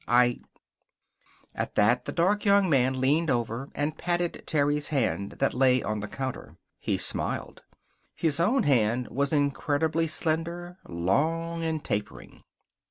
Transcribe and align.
I" 0.07 0.39
At 1.53 1.75
that 1.75 2.05
the 2.05 2.11
dark 2.11 2.43
young 2.43 2.67
man 2.67 2.99
leaned 2.99 3.29
over 3.29 3.69
and 3.75 3.99
patted 3.99 4.41
Terry's 4.47 4.87
hand 4.87 5.33
that 5.33 5.53
lay 5.53 5.83
on 5.83 5.99
the 5.99 6.07
counter. 6.07 6.57
He 6.79 6.97
smiled. 6.97 7.61
His 8.15 8.39
own 8.39 8.63
hand 8.63 9.09
was 9.11 9.31
incredibly 9.31 10.07
slender, 10.07 10.79
long, 10.87 11.63
and 11.63 11.83
tapering. 11.83 12.41